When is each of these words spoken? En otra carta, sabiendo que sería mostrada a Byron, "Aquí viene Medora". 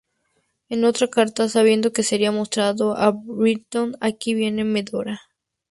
En 0.69 0.83
otra 0.83 1.07
carta, 1.09 1.47
sabiendo 1.47 1.93
que 1.93 2.01
sería 2.01 2.31
mostrada 2.31 2.95
a 3.05 3.11
Byron, 3.11 3.97
"Aquí 4.01 4.33
viene 4.33 4.63
Medora". 4.63 5.21